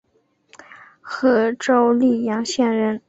[0.99, 2.99] 和州历阳县人。